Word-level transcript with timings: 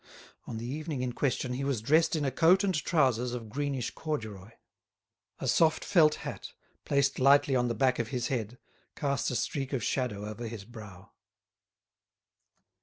On 0.47 0.57
the 0.57 0.65
evening 0.65 1.03
in 1.03 1.13
question 1.13 1.53
he 1.53 1.63
was 1.63 1.79
dressed 1.79 2.15
in 2.15 2.25
a 2.25 2.31
coat 2.31 2.63
and 2.63 2.73
trousers 2.73 3.33
of 3.35 3.49
greenish 3.49 3.91
corduroy. 3.91 4.49
A 5.37 5.47
soft 5.47 5.85
felt 5.85 6.15
hat, 6.25 6.53
placed 6.85 7.19
lightly 7.19 7.55
on 7.55 7.67
the 7.67 7.75
back 7.75 7.99
of 7.99 8.07
his 8.07 8.25
head, 8.29 8.57
cast 8.95 9.29
a 9.29 9.35
streak 9.35 9.73
of 9.73 9.83
shadow 9.83 10.25
over 10.25 10.47
his 10.47 10.65
brow. 10.65 11.11